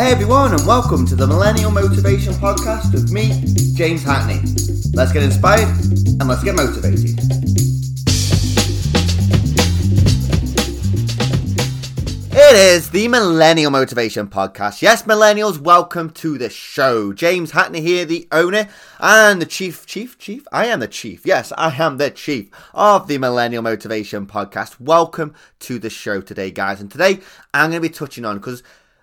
[0.00, 4.40] Hey everyone, and welcome to the Millennial Motivation Podcast with me, James Hackney.
[4.94, 7.20] Let's get inspired and let's get motivated.
[12.32, 14.80] It is the Millennial Motivation Podcast.
[14.80, 17.12] Yes, millennials, welcome to the show.
[17.12, 18.68] James Hackney here, the owner
[19.00, 20.46] and the chief, chief, chief.
[20.50, 21.26] I am the chief.
[21.26, 24.80] Yes, I am the chief of the Millennial Motivation Podcast.
[24.80, 26.80] Welcome to the show today, guys.
[26.80, 27.20] And today
[27.52, 28.62] I'm going to be touching on because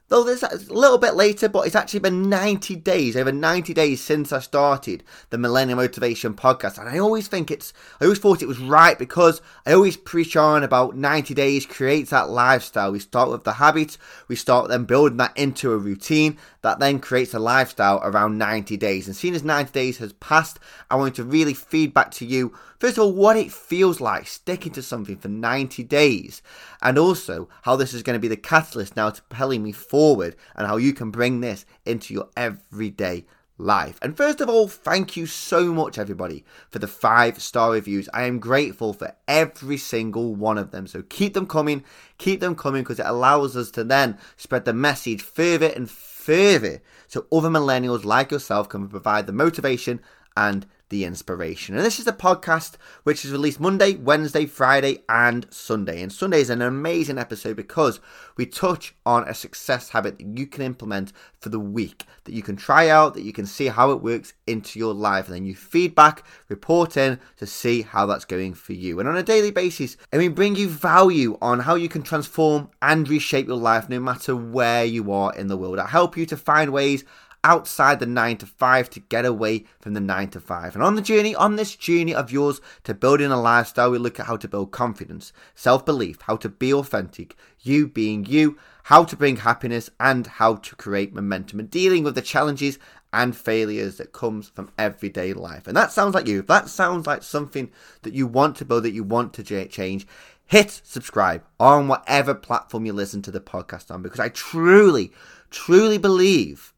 [0.09, 3.73] Though this is a little bit later, but it's actually been 90 days, over 90
[3.73, 6.77] days since I started the Millennial Motivation podcast.
[6.77, 10.37] And I always think it's, I always thought it was right because I always preach
[10.37, 12.93] on about 90 days creates that lifestyle.
[12.93, 13.97] We start with the habits,
[14.29, 18.75] we start then building that into a routine that then creates a lifestyle around 90
[18.75, 19.07] days.
[19.07, 20.59] And seeing as 90 days has passed,
[20.91, 24.27] I want to really feed back to you, first of all, what it feels like
[24.27, 26.41] sticking to something for 90 days,
[26.81, 30.35] and also how this is going to be the catalyst now to propelling me forward,
[30.57, 33.25] and how you can bring this into your everyday
[33.57, 33.97] life.
[34.01, 38.09] And first of all, thank you so much, everybody, for the five star reviews.
[38.13, 40.87] I am grateful for every single one of them.
[40.87, 41.83] So keep them coming,
[42.17, 46.81] keep them coming, because it allows us to then spread the message further and further
[47.07, 50.01] so other millennials like yourself can provide the motivation
[50.37, 51.75] and the inspiration.
[51.75, 56.01] And this is a podcast which is released Monday, Wednesday, Friday, and Sunday.
[56.01, 57.99] And Sunday is an amazing episode because
[58.37, 62.41] we touch on a success habit that you can implement for the week, that you
[62.41, 65.25] can try out, that you can see how it works into your life.
[65.25, 68.99] And then you feedback, report in to see how that's going for you.
[68.99, 72.69] And on a daily basis, and we bring you value on how you can transform
[72.81, 75.79] and reshape your life no matter where you are in the world.
[75.79, 77.03] I help you to find ways
[77.47, 80.75] outside the 9 to 5 to get away from the 9 to 5.
[80.75, 84.19] And on the journey, on this journey of yours to building a lifestyle, we look
[84.19, 89.05] at how to build confidence, self belief, how to be authentic, you being you, how
[89.05, 92.79] to bring happiness, and how to create momentum, and dealing with the challenges
[93.13, 95.67] and failures that comes from everyday life.
[95.67, 96.39] And that sounds like you.
[96.39, 100.05] If that sounds like something that you want to build, that you want to change,
[100.45, 105.13] hit subscribe on whatever platform you listen to the podcast on because I truly,
[105.49, 106.73] truly believe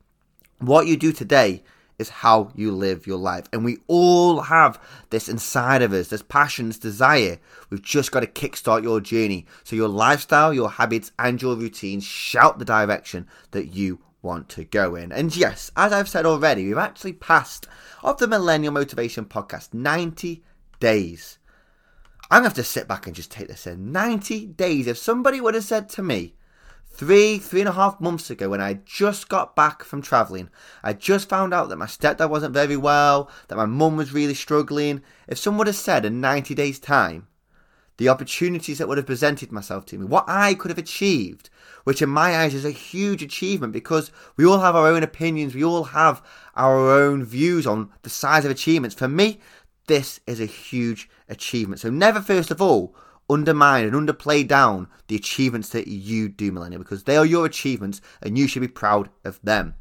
[0.60, 1.64] what you do today
[1.98, 3.46] is how you live your life.
[3.52, 7.40] And we all have this inside of us, this passion, this desire.
[7.70, 9.46] We've just got to kickstart your journey.
[9.66, 14.64] So your lifestyle, your habits, and your routines shout the direction that you want to
[14.64, 15.12] go in.
[15.12, 17.68] And yes, as I've said already, we've actually passed
[18.02, 20.42] of the Millennial Motivation Podcast 90
[20.80, 21.38] days.
[22.32, 23.92] I'm to have to sit back and just take this in.
[23.92, 24.88] 90 days.
[24.88, 26.36] If somebody would have said to me,
[26.90, 30.50] three, three and a half months ago when I just got back from travelling.
[30.84, 34.34] I just found out that my stepdad wasn't very well, that my mum was really
[34.34, 35.02] struggling.
[35.28, 37.28] If someone had said in 90 days' time,
[37.98, 41.50] the opportunities that would have presented myself to me, what I could have achieved,
[41.84, 45.54] which in my eyes is a huge achievement because we all have our own opinions,
[45.54, 46.22] we all have
[46.56, 48.96] our own views on the size of achievements.
[48.96, 49.40] For me,
[49.88, 51.82] this is a huge achievement.
[51.82, 52.96] So, never first of all
[53.30, 58.02] undermine and underplay down the achievements that you do, Millennial, because they are your achievements
[58.22, 59.76] and you should be proud of them.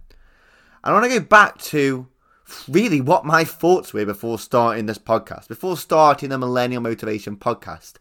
[0.84, 2.08] And I want to go back to
[2.68, 7.94] really what my thoughts were before starting this podcast, before starting the Millennial Motivation podcast.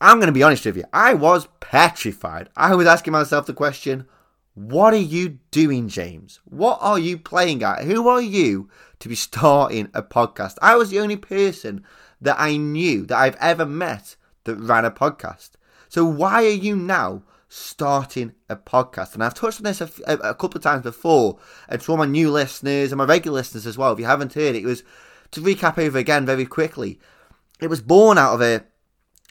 [0.00, 2.48] I'm going to be honest with you, I was petrified.
[2.56, 4.06] I was asking myself the question,
[4.54, 6.40] what are you doing, James?
[6.44, 7.84] What are you playing at?
[7.84, 8.68] Who are you
[8.98, 10.56] to be starting a podcast?
[10.60, 11.84] I was the only person
[12.20, 15.50] that I knew that I've ever met that ran a podcast.
[15.88, 19.14] So why are you now starting a podcast?
[19.14, 21.98] And I've touched on this a, a, a couple of times before, and to all
[21.98, 23.92] my new listeners and my regular listeners as well.
[23.92, 24.82] If you haven't heard it, was
[25.32, 26.98] to recap over again very quickly.
[27.60, 28.64] It was born out of a,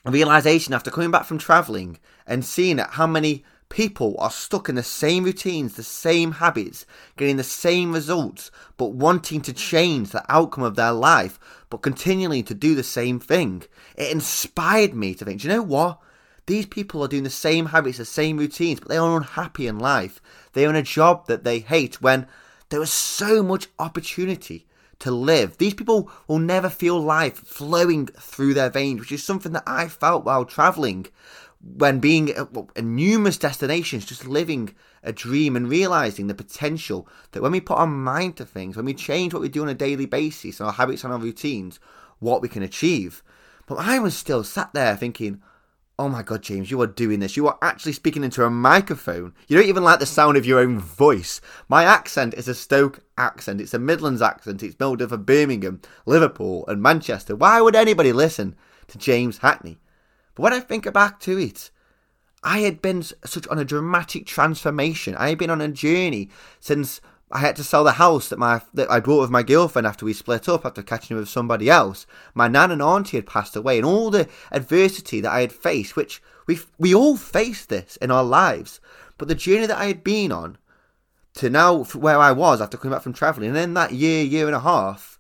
[0.05, 4.75] a realization after coming back from traveling and seeing how many people are stuck in
[4.75, 6.85] the same routines, the same habits,
[7.17, 12.43] getting the same results, but wanting to change the outcome of their life, but continually
[12.43, 13.63] to do the same thing.
[13.95, 15.99] It inspired me to think, do you know what?
[16.47, 19.77] These people are doing the same habits, the same routines, but they are unhappy in
[19.77, 20.19] life.
[20.53, 22.25] They are in a job that they hate when
[22.69, 24.65] there is so much opportunity
[24.97, 25.57] to live.
[25.57, 29.87] These people will never feel life flowing through their veins, which is something that I
[29.87, 31.07] felt while traveling
[31.61, 32.45] when being uh,
[32.75, 34.73] in numerous destinations, just living
[35.03, 38.85] a dream and realizing the potential that when we put our mind to things, when
[38.85, 41.79] we change what we do on a daily basis, our habits and our routines,
[42.19, 43.23] what we can achieve.
[43.65, 45.41] But I was still sat there thinking,
[45.97, 47.35] oh my god, James, you are doing this.
[47.35, 49.33] You are actually speaking into a microphone.
[49.47, 51.41] You don't even like the sound of your own voice.
[51.67, 56.65] My accent is a Stoke accent, it's a Midlands accent, it's built over Birmingham, Liverpool,
[56.67, 57.35] and Manchester.
[57.35, 58.55] Why would anybody listen
[58.87, 59.77] to James Hackney?
[60.39, 61.69] But when I think back to it,
[62.45, 65.13] I had been such on a dramatic transformation.
[65.15, 66.29] I had been on a journey
[66.61, 69.85] since I had to sell the house that my that I bought with my girlfriend
[69.85, 72.07] after we split up after catching up with somebody else.
[72.33, 75.97] My nan and auntie had passed away, and all the adversity that I had faced,
[75.97, 78.79] which we we all face this in our lives.
[79.17, 80.57] But the journey that I had been on
[81.33, 84.45] to now where I was after coming back from traveling, and in that year, year
[84.45, 85.18] and a half,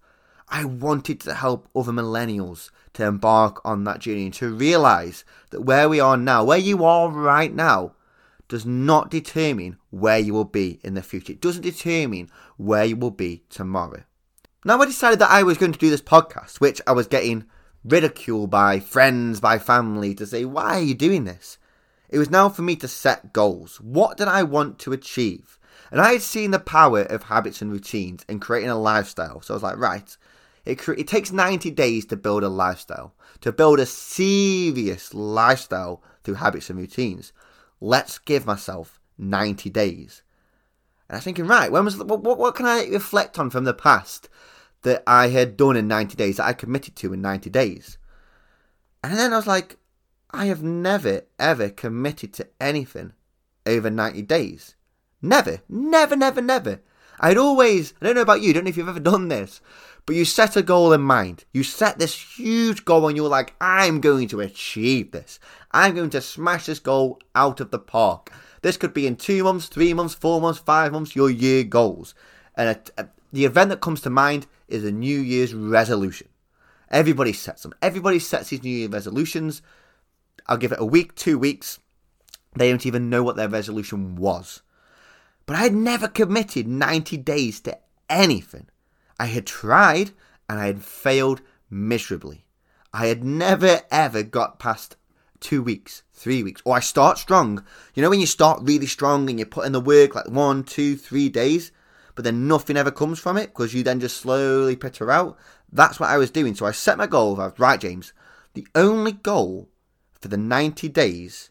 [0.49, 5.61] I wanted to help other millennials to embark on that journey and to realize that
[5.61, 7.93] where we are now, where you are right now,
[8.47, 11.33] does not determine where you will be in the future.
[11.33, 14.03] It doesn't determine where you will be tomorrow.
[14.65, 17.45] Now, I decided that I was going to do this podcast, which I was getting
[17.85, 21.59] ridiculed by friends, by family, to say, Why are you doing this?
[22.09, 23.79] It was now for me to set goals.
[23.79, 25.59] What did I want to achieve?
[25.91, 29.41] And I had seen the power of habits and routines and creating a lifestyle.
[29.41, 30.17] So I was like, right,
[30.65, 36.35] it, it takes 90 days to build a lifestyle, to build a serious lifestyle through
[36.35, 37.33] habits and routines.
[37.81, 40.23] Let's give myself 90 days.
[41.07, 43.63] And I was thinking, right, when was what, what, what can I reflect on from
[43.63, 44.29] the past
[44.83, 47.97] that I had done in 90 days, that I committed to in 90 days?
[49.03, 49.77] And then I was like,
[50.31, 53.13] I have never, ever committed to anything
[53.65, 54.75] over 90 days.
[55.21, 56.81] Never, never, never, never.
[57.19, 59.61] I'd always, I don't know about you, I don't know if you've ever done this,
[60.05, 61.45] but you set a goal in mind.
[61.53, 65.39] You set this huge goal and you're like, I'm going to achieve this.
[65.71, 68.31] I'm going to smash this goal out of the park.
[68.61, 72.15] This could be in two months, three months, four months, five months, your year goals.
[72.55, 76.27] And a, a, the event that comes to mind is a New Year's resolution.
[76.89, 77.73] Everybody sets them.
[77.81, 79.61] Everybody sets these New Year resolutions.
[80.47, 81.79] I'll give it a week, two weeks.
[82.55, 84.63] They don't even know what their resolution was.
[85.49, 87.75] But I had never committed 90 days to
[88.07, 88.67] anything.
[89.19, 90.11] I had tried
[90.47, 91.41] and I had failed
[91.71, 92.45] miserably.
[92.93, 94.95] I had never ever got past
[95.39, 97.65] two weeks, three weeks, or I start strong.
[97.95, 100.63] You know, when you start really strong and you put in the work like one,
[100.63, 101.71] two, three days,
[102.13, 105.35] but then nothing ever comes from it because you then just slowly peter out.
[105.71, 106.53] That's what I was doing.
[106.53, 107.41] So I set my goal.
[107.41, 108.13] I was right, James.
[108.53, 109.67] The only goal
[110.21, 111.49] for the 90 days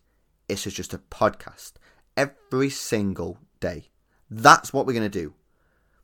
[0.49, 1.73] is just a podcast
[2.19, 3.91] every single day.
[4.31, 5.35] That's what we're going to do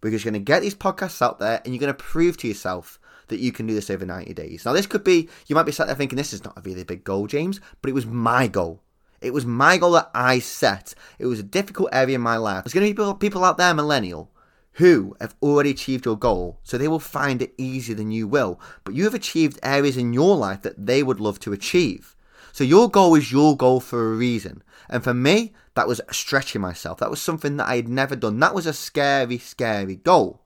[0.00, 2.48] because you're going to get these podcasts out there and you're going to prove to
[2.48, 4.64] yourself that you can do this over 90 days.
[4.64, 6.84] Now, this could be, you might be sat there thinking, this is not a really
[6.84, 8.82] big goal, James, but it was my goal.
[9.22, 10.94] It was my goal that I set.
[11.18, 12.64] It was a difficult area in my life.
[12.64, 14.30] There's going to be people out there, millennial,
[14.72, 18.60] who have already achieved your goal, so they will find it easier than you will.
[18.84, 22.14] But you have achieved areas in your life that they would love to achieve.
[22.52, 24.62] So your goal is your goal for a reason.
[24.88, 26.98] And for me, that was stretching myself.
[26.98, 28.38] That was something that I had never done.
[28.40, 30.40] That was a scary, scary goal.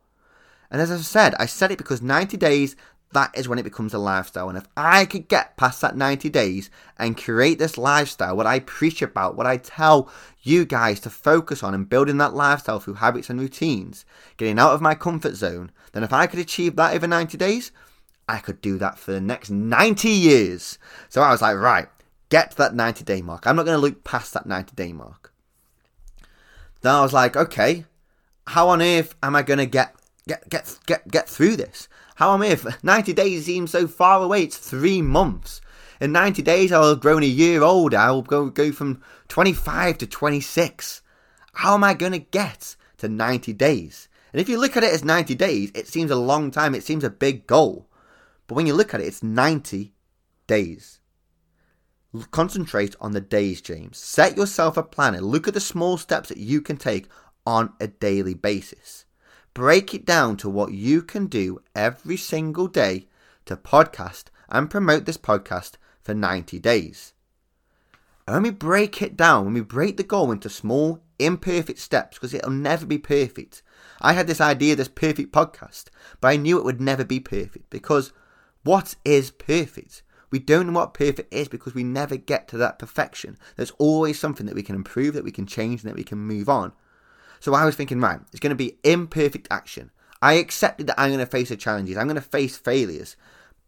[0.71, 2.77] And as I said, I said it because 90 days,
[3.13, 4.49] that is when it becomes a lifestyle.
[4.49, 8.61] And if I could get past that 90 days and create this lifestyle, what I
[8.61, 10.11] preach about, what I tell
[10.43, 14.05] you guys to focus on and building that lifestyle through habits and routines,
[14.37, 17.73] getting out of my comfort zone, then if I could achieve that over 90 days,
[18.29, 20.79] I could do that for the next 90 years.
[21.09, 21.89] So I was like, right,
[22.29, 23.47] get to that 90 day mark.
[23.47, 25.33] I'm not going to look past that 90 day mark.
[26.81, 27.85] Then I was like, okay,
[28.47, 29.95] how on earth am I going to get
[30.27, 31.89] get get get get through this?
[32.17, 34.45] How on earth 90 days seems so far away?
[34.45, 35.61] It's three months.
[36.01, 37.95] In 90 days, I'll have grown a year old.
[37.95, 41.03] I'll go go from 25 to 26.
[41.55, 44.09] How am I going to get to 90 days?
[44.33, 46.75] And if you look at it as 90 days, it seems a long time.
[46.75, 47.89] It seems a big goal.
[48.47, 49.93] But when you look at it, it's 90
[50.47, 51.01] days.
[52.31, 53.99] Concentrate on the days, James.
[53.99, 57.07] Set yourself a plan and look at the small steps that you can take
[57.47, 59.05] on a daily basis.
[59.53, 63.09] Break it down to what you can do every single day
[63.45, 67.13] to podcast and promote this podcast for 90 days.
[68.27, 72.17] And when we break it down, when we break the goal into small, imperfect steps,
[72.17, 73.63] because it'll never be perfect.
[74.01, 75.87] I had this idea, this perfect podcast,
[76.21, 78.13] but I knew it would never be perfect because
[78.65, 80.03] what is perfect?
[80.31, 83.39] We don't know what perfect is because we never get to that perfection.
[83.57, 86.19] There's always something that we can improve, that we can change, and that we can
[86.19, 86.73] move on.
[87.41, 89.91] So I was thinking, right, it's going to be imperfect action.
[90.21, 93.17] I accepted that I'm going to face the challenges, I'm going to face failures,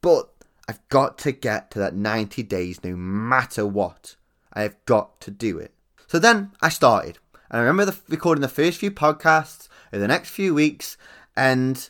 [0.00, 0.30] but
[0.68, 4.16] I've got to get to that 90 days no matter what.
[4.52, 5.72] I have got to do it.
[6.06, 7.18] So then I started.
[7.50, 10.96] And I remember the, recording the first few podcasts in the next few weeks,
[11.36, 11.88] and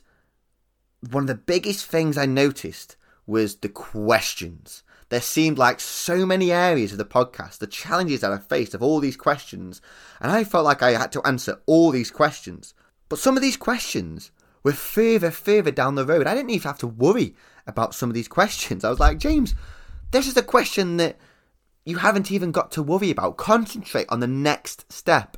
[1.10, 2.96] one of the biggest things I noticed
[3.26, 4.82] was the questions.
[5.08, 8.82] There seemed like so many areas of the podcast, the challenges that I faced of
[8.82, 9.82] all these questions,
[10.20, 12.74] and I felt like I had to answer all these questions.
[13.08, 14.30] But some of these questions
[14.62, 16.26] were further, further down the road.
[16.26, 17.34] I didn't even have to worry
[17.66, 18.84] about some of these questions.
[18.84, 19.54] I was like, James,
[20.12, 21.18] this is a question that
[21.84, 23.36] you haven't even got to worry about.
[23.36, 25.36] Concentrate on the next step.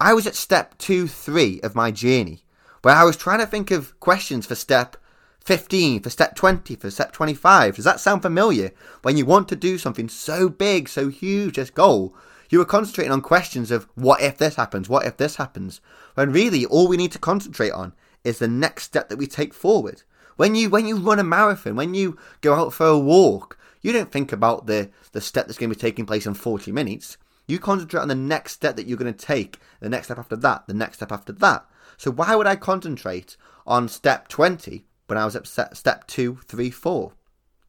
[0.00, 2.44] I was at step two, three of my journey,
[2.82, 4.96] where I was trying to think of questions for step
[5.44, 7.76] 15, for step 20, for step 25.
[7.76, 8.72] Does that sound familiar?
[9.02, 12.16] When you want to do something so big, so huge as goal,
[12.48, 15.80] you are concentrating on questions of what if this happens, what if this happens,
[16.14, 19.52] when really all we need to concentrate on is the next step that we take
[19.52, 20.02] forward.
[20.36, 23.92] When you when you run a marathon, when you go out for a walk, you
[23.92, 27.18] don't think about the, the step that's going to be taking place in 40 minutes.
[27.46, 30.36] You concentrate on the next step that you're going to take, the next step after
[30.36, 31.66] that, the next step after that.
[31.98, 33.36] So why would I concentrate
[33.66, 37.12] on step 20 when I was at step two, three, four.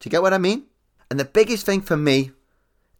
[0.00, 0.64] Do you get what I mean?
[1.10, 2.32] And the biggest thing for me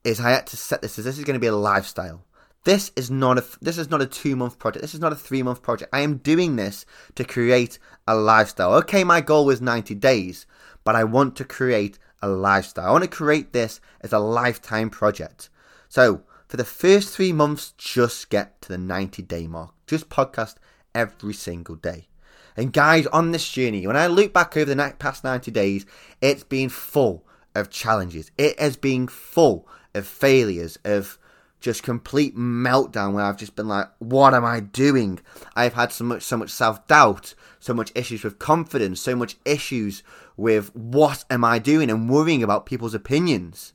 [0.05, 2.25] is I had to set this as this is going to be a lifestyle.
[2.65, 4.83] This is not a this is not a two month project.
[4.83, 5.95] This is not a three month project.
[5.95, 8.75] I am doing this to create a lifestyle.
[8.75, 10.47] Okay, my goal was 90 days,
[10.83, 12.89] but I want to create a lifestyle.
[12.89, 15.49] I want to create this as a lifetime project.
[15.89, 19.75] So, for the first three months, just get to the 90 day mark.
[19.87, 20.57] Just podcast
[20.95, 22.09] every single day.
[22.57, 25.85] And guys, on this journey, when I look back over the past 90 days,
[26.21, 28.31] it's been full of challenges.
[28.39, 31.19] It has been full of failures, of
[31.61, 35.21] just complete meltdown where I've just been like, what am I doing?
[35.55, 40.03] I've had so much so much self-doubt, so much issues with confidence, so much issues
[40.37, 43.73] with what am I doing and worrying about people's opinions.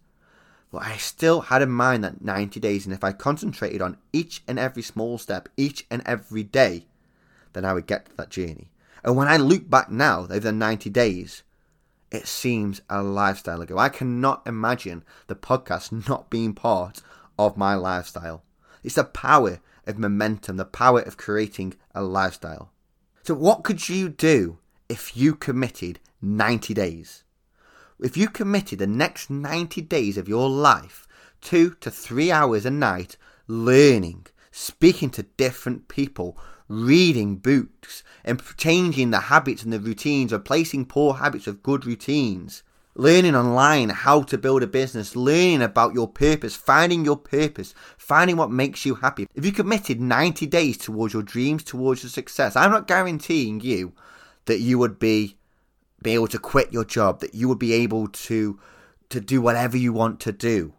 [0.72, 4.42] But I still had in mind that 90 days, and if I concentrated on each
[4.48, 6.86] and every small step, each and every day,
[7.54, 8.71] then I would get to that journey.
[9.04, 11.44] And when I look back now over the 90 days,
[12.12, 13.78] it seems a lifestyle ago.
[13.78, 17.02] I cannot imagine the podcast not being part
[17.40, 18.44] of my lifestyle.
[18.84, 22.72] It's the power of momentum, the power of creating a lifestyle.
[23.24, 24.58] So, what could you do
[24.90, 27.24] if you committed 90 days?
[28.00, 31.08] If you committed the next 90 days of your life,
[31.40, 33.16] two to three hours a night,
[33.48, 40.86] learning, speaking to different people, reading books, and changing the habits and the routines, replacing
[40.86, 42.64] poor habits with good routines,
[42.96, 48.38] learning online how to build a business, learning about your purpose, finding your purpose, finding
[48.38, 49.28] what makes you happy.
[49.34, 53.94] If you committed 90 days towards your dreams, towards your success, I'm not guaranteeing you
[54.46, 55.38] that you would be
[56.02, 58.60] be able to quit your job, that you would be able to
[59.10, 60.74] to do whatever you want to do.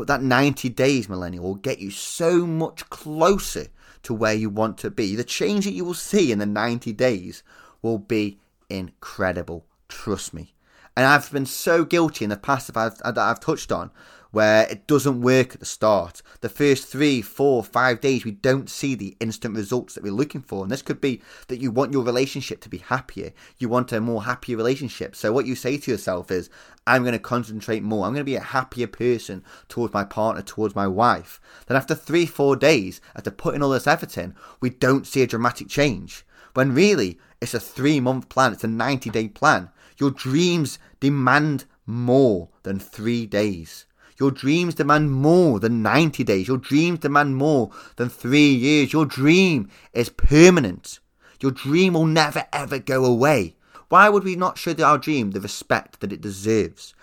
[0.00, 3.66] But that 90 days, millennial, will get you so much closer
[4.02, 5.14] to where you want to be.
[5.14, 7.42] The change that you will see in the 90 days
[7.82, 8.38] will be
[8.70, 9.66] incredible.
[9.90, 10.54] Trust me.
[10.96, 13.90] And I've been so guilty in the past that I've, that I've touched on
[14.30, 16.22] where it doesn't work at the start.
[16.40, 20.42] The first three, four, five days, we don't see the instant results that we're looking
[20.42, 20.62] for.
[20.62, 23.32] And this could be that you want your relationship to be happier.
[23.58, 25.16] You want a more happier relationship.
[25.16, 26.50] So what you say to yourself is,
[26.86, 28.06] I'm going to concentrate more.
[28.06, 31.40] I'm going to be a happier person towards my partner, towards my wife.
[31.66, 35.26] Then after three, four days, after putting all this effort in, we don't see a
[35.26, 36.24] dramatic change.
[36.54, 39.70] When really, it's a three month plan, it's a 90 day plan.
[39.98, 43.86] Your dreams demand more than three days.
[44.20, 46.46] Your dreams demand more than 90 days.
[46.46, 48.92] Your dreams demand more than three years.
[48.92, 51.00] Your dream is permanent.
[51.40, 53.56] Your dream will never ever go away.
[53.88, 56.94] Why would we not show our dream the respect that it deserves?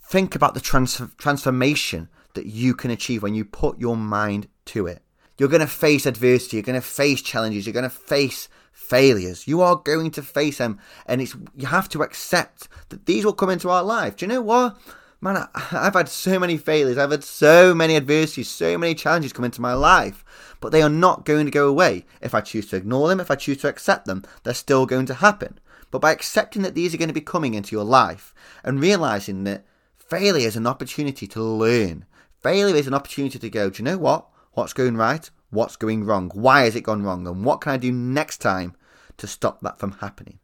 [0.00, 4.86] Think about the trans- transformation that you can achieve when you put your mind to
[4.86, 5.02] it.
[5.38, 6.58] You're going to face adversity.
[6.58, 7.66] You're going to face challenges.
[7.66, 9.48] You're going to face failures.
[9.48, 13.32] You are going to face them, and it's you have to accept that these will
[13.32, 14.16] come into our life.
[14.16, 14.78] Do you know what?
[15.20, 19.32] Man, I, have had so many failures, I've had so many adversities, so many challenges
[19.32, 20.24] come into my life,
[20.60, 22.04] but they are not going to go away.
[22.20, 25.06] If I choose to ignore them, if I choose to accept them, they're still going
[25.06, 25.58] to happen.
[25.90, 29.44] But by accepting that these are going to be coming into your life and realizing
[29.44, 29.64] that
[29.96, 32.04] failure is an opportunity to learn,
[32.40, 34.28] failure is an opportunity to go, do you know what?
[34.52, 35.30] What's going right?
[35.50, 36.30] What's going wrong?
[36.34, 37.26] Why has it gone wrong?
[37.26, 38.76] And what can I do next time
[39.16, 40.40] to stop that from happening?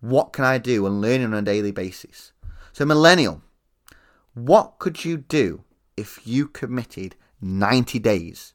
[0.00, 2.32] What can I do and learn on a daily basis?
[2.74, 3.40] So, millennial,
[4.34, 5.64] what could you do
[5.96, 8.54] if you committed 90 days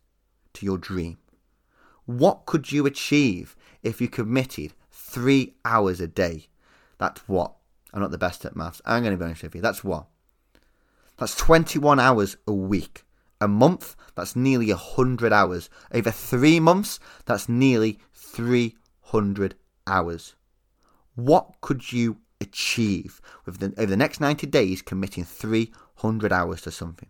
[0.53, 1.17] to your dream?
[2.05, 6.47] What could you achieve if you committed three hours a day?
[6.97, 7.53] That's what?
[7.93, 8.81] I'm not the best at maths.
[8.85, 9.61] I'm going to be honest with you.
[9.61, 10.07] That's what?
[11.17, 13.03] That's 21 hours a week.
[13.41, 15.69] A month, that's nearly 100 hours.
[15.93, 19.55] Over three months, that's nearly 300
[19.87, 20.35] hours.
[21.15, 26.71] What could you achieve with the, over the next 90 days committing 300 hours to
[26.71, 27.09] something?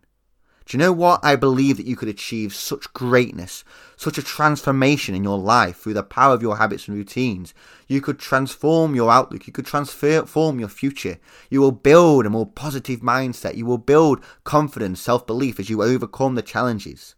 [0.70, 1.22] Do you know what?
[1.24, 3.64] I believe that you could achieve such greatness,
[3.96, 7.56] such a transformation in your life through the power of your habits and routines.
[7.88, 9.48] You could transform your outlook.
[9.48, 11.18] You could transform your future.
[11.50, 13.56] You will build a more positive mindset.
[13.56, 17.16] You will build confidence, self belief as you overcome the challenges.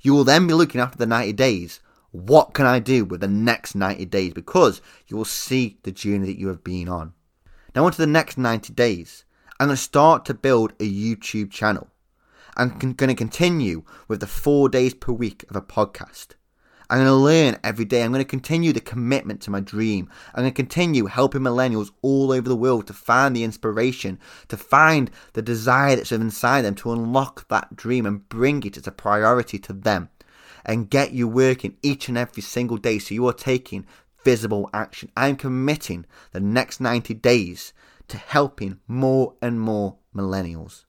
[0.00, 1.80] You will then be looking after the 90 days.
[2.10, 4.32] What can I do with the next 90 days?
[4.32, 7.12] Because you will see the journey that you have been on.
[7.74, 9.24] Now, on to the next 90 days.
[9.60, 11.88] I'm going to start to build a YouTube channel.
[12.56, 16.28] I'm con- going to continue with the four days per week of a podcast.
[16.90, 18.02] I'm going to learn every day.
[18.02, 20.08] I'm going to continue the commitment to my dream.
[20.34, 24.56] I'm going to continue helping millennials all over the world to find the inspiration, to
[24.56, 28.92] find the desire that's inside them, to unlock that dream and bring it as a
[28.92, 30.08] priority to them
[30.64, 33.86] and get you working each and every single day so you are taking
[34.24, 35.10] visible action.
[35.16, 37.72] I'm committing the next 90 days
[38.08, 40.84] to helping more and more millennials.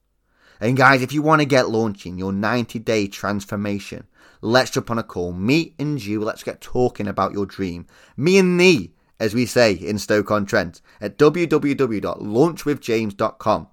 [0.60, 4.06] And guys, if you want to get launching your 90 day transformation,
[4.42, 5.32] let's jump on a call.
[5.32, 7.86] Me and you, let's get talking about your dream.
[8.16, 13.68] Me and thee, as we say in Stoke-on-Trent, at www.launchwithjames.com.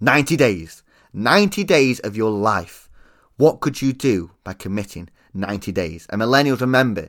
[0.00, 0.82] 90 days.
[1.14, 2.90] 90 days of your life.
[3.38, 6.06] What could you do by committing 90 days?
[6.10, 7.08] And millennials, remember,